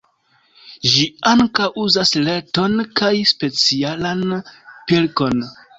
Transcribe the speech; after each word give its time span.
Ĝi 0.93 1.03
ankaŭ 1.33 1.67
uzas 1.85 2.15
reton 2.29 2.81
kaj 3.03 3.15
specialan 3.35 4.29
pilkon. 4.89 5.51